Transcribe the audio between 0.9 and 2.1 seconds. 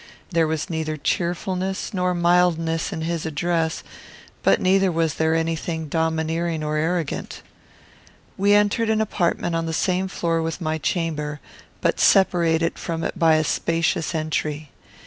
cheerfulness